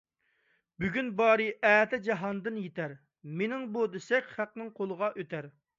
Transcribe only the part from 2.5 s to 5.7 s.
يىتەر، «مېنىڭ بۇ» دېسەڭ خەق قولىغا ئۆتەر.